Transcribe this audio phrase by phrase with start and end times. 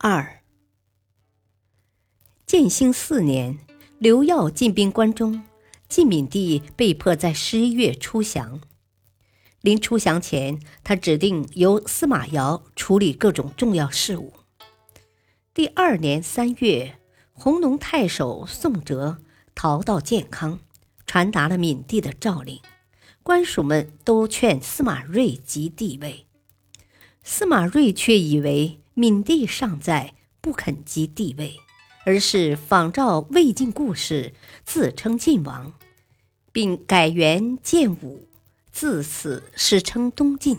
[0.00, 0.44] 二，
[2.46, 3.58] 建兴四年，
[3.98, 5.42] 刘耀进兵关中，
[5.88, 8.60] 晋闵帝被迫在十一月出降。
[9.60, 14.34] 临出降前，他指定由司马瑶处理各种重要事务。
[15.52, 17.00] 第二年三月，
[17.32, 19.18] 弘农太守宋哲
[19.56, 20.60] 逃到建康，
[21.06, 22.60] 传达了闵帝的诏令，
[23.24, 26.28] 官属们都劝司马睿即帝位，
[27.24, 28.78] 司马睿却以为。
[28.98, 31.60] 闵帝尚在，不肯即帝位，
[32.04, 35.72] 而是仿照魏晋故事，自称晋王，
[36.50, 38.26] 并改元建武，
[38.72, 40.58] 自此史称东晋。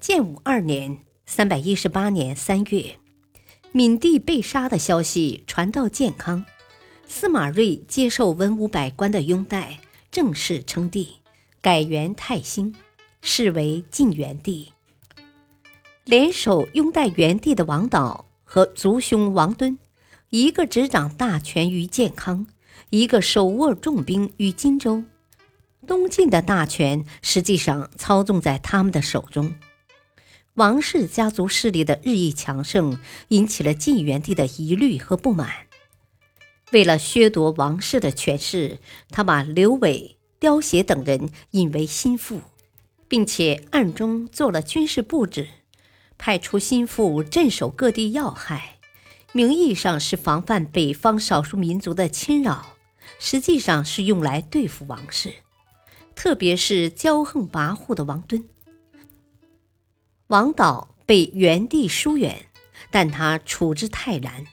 [0.00, 2.98] 建武二年（三百一十八年）三月，
[3.70, 6.44] 闵帝被杀的消息传到建康，
[7.06, 9.78] 司马睿接受文武百官的拥戴，
[10.10, 11.20] 正式称帝，
[11.60, 12.74] 改元太兴，
[13.22, 14.72] 是为晋元帝。
[16.10, 19.78] 联手拥戴元帝的王导和族兄王敦，
[20.30, 22.48] 一个执掌大权于建康，
[22.88, 25.04] 一个手握重兵于荆州。
[25.86, 29.54] 东晋的大权实际上操纵在他们的手中。
[30.54, 35.48] 王氏家族势力的日益强盛，引起了晋元帝的疑虑和不满。
[36.72, 42.40] 为了削夺王室的权势，他把刘伟、刁协等人引为心腹，
[43.06, 45.46] 并且暗中做了军事布置。
[46.20, 48.78] 派出心腹镇守各地要害，
[49.32, 52.76] 名义上是防范北方少数民族的侵扰，
[53.18, 55.32] 实际上是用来对付王室，
[56.14, 58.46] 特别是骄横跋扈的王敦。
[60.26, 62.44] 王导被元帝疏远，
[62.90, 64.44] 但他处之泰然，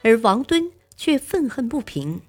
[0.00, 2.22] 而王敦却愤恨不平，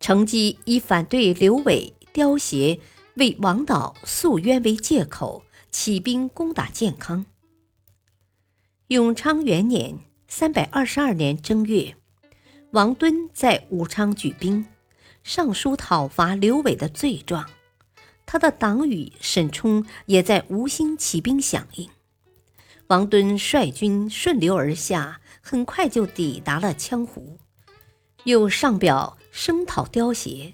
[0.00, 2.80] 乘机以反对刘伟、刁协
[3.16, 7.26] 为王导诉冤为借口，起兵攻打建康。
[8.92, 11.96] 永昌元年（三百二十二年）正月，
[12.72, 14.66] 王敦在武昌举兵，
[15.24, 17.48] 上书讨伐刘伟的罪状。
[18.26, 21.88] 他的党羽沈冲也在吴兴起兵响应。
[22.88, 27.38] 王敦率军顺流而下，很快就抵达了羌湖，
[28.24, 30.52] 又上表声讨刁协。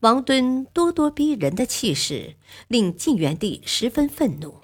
[0.00, 2.34] 王敦咄咄逼人的气势
[2.66, 4.56] 令晋元帝十分愤怒，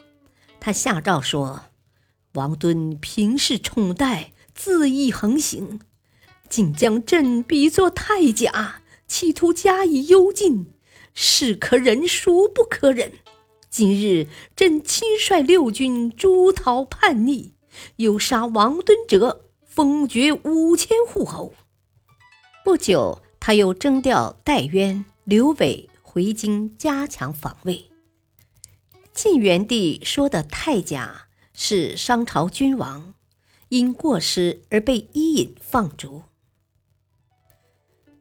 [0.59, 1.67] 他下诏说。
[2.39, 5.81] 王敦平视宠待，恣意横行，
[6.49, 10.67] 竟将朕比作太甲，企图加以幽禁，
[11.13, 13.15] 是可忍孰不可忍？
[13.69, 17.55] 今日朕亲率六军诛讨叛逆，
[17.97, 21.53] 又杀王敦者，封爵五千户侯。
[22.65, 27.91] 不久，他又征调戴渊、刘伟回京加强防卫。
[29.13, 31.25] 晋元帝说的太甲。
[31.61, 33.15] 是商朝君王，
[33.69, 36.23] 因过失而被伊尹放逐。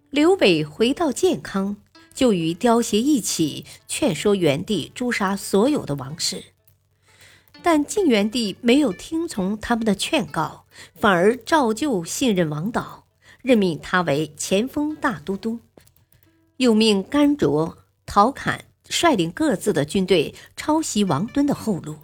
[0.09, 1.78] 刘伟回到建康，
[2.16, 6.46] 就与刁协一起劝说元帝诛杀所有的王室，
[7.62, 10.66] 但晋元帝没有听从他们的劝告，
[10.96, 13.06] 反而照旧信任王导，
[13.44, 15.59] 任命他为前锋大都督，
[16.58, 17.78] 又命甘卓、
[18.08, 21.97] 陶侃率领各自的军队抄袭王敦的后路。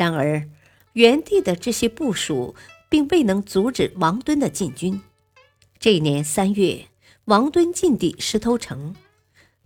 [0.00, 0.48] 然而，
[0.94, 2.54] 元帝的这些部署
[2.88, 4.98] 并未能阻止王敦的进军。
[5.78, 6.86] 这一年三月，
[7.26, 8.96] 王敦进抵石头城，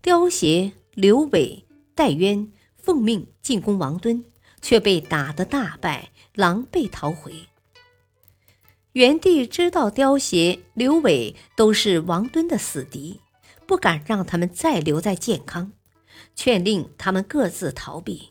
[0.03, 1.65] 刁协、刘伟、
[1.95, 4.25] 戴渊奉命进攻王敦，
[4.61, 7.47] 却被打得大败，狼狈逃回。
[8.95, 13.21] 元帝知道刁协、刘伟都是王敦的死敌，
[13.69, 15.71] 不敢让他们再留在建康，
[16.35, 18.31] 劝令他们各自逃避。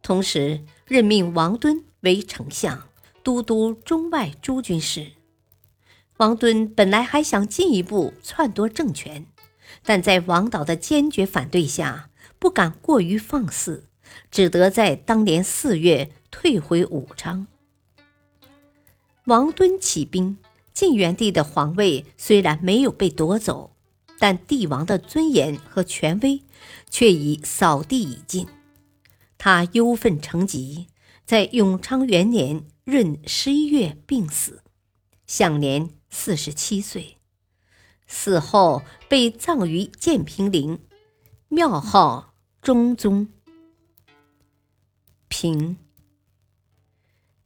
[0.00, 2.88] 同时任命王敦为丞相，
[3.22, 5.12] 都督中外诸军事。
[6.16, 9.26] 王敦本来还想进一步篡夺政权，
[9.84, 12.08] 但在王导的坚决反对下，
[12.38, 13.84] 不敢过于放肆，
[14.30, 17.46] 只得在当年四月退回武昌。
[19.26, 20.38] 王敦起兵，
[20.72, 23.72] 晋元帝的皇位虽然没有被夺走，
[24.18, 26.40] 但帝王的尊严和权威
[26.88, 28.46] 却已扫地已尽。
[29.38, 30.88] 他忧愤成疾，
[31.24, 34.62] 在永昌元年闰十一月病死，
[35.26, 37.16] 享年四十七岁。
[38.06, 40.80] 死后被葬于建平陵，
[41.48, 43.28] 庙号中宗。
[45.28, 45.76] 平。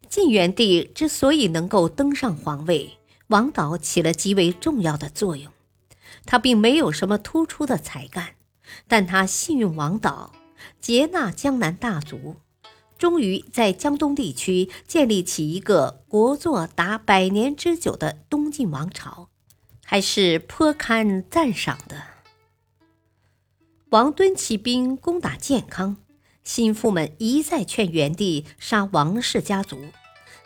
[0.09, 2.99] 晋元帝之所以能够登上皇位，
[3.29, 5.53] 王导起了极为重要的作用。
[6.25, 8.37] 他并没有什么突出的才干，
[8.87, 10.33] 但他信用王导，
[10.81, 12.37] 接纳江南大族，
[12.99, 19.29] 终于在江东地区建立起一个国祚达百年之久的东晋王朝。
[19.85, 22.03] 还是颇堪赞赏的。
[23.91, 25.99] 王敦起兵攻打建康，
[26.43, 29.89] 心腹们一再劝元帝杀王氏家族，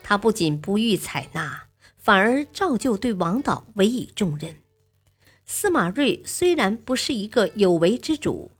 [0.02, 4.56] 他不仅不予采纳，反而照旧对王导委以重任。
[5.44, 8.50] 司马睿虽然不是一个有为之主，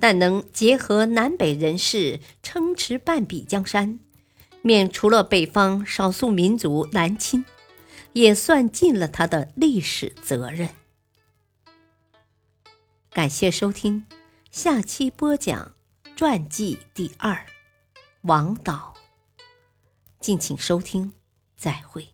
[0.00, 4.00] 但能结合南北人士，撑持半壁江山，
[4.62, 7.44] 免除了北方少数民族南侵。
[8.14, 10.70] 也算尽了他的历史责任。
[13.10, 14.06] 感谢收听，
[14.50, 15.74] 下期播讲
[16.16, 17.46] 传记第二，
[18.22, 18.94] 王导。
[20.18, 21.12] 敬请收听，
[21.56, 22.08] 再会。